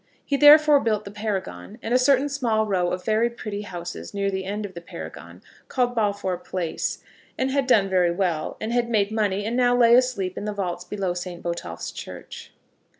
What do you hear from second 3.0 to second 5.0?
very pretty houses near the end of the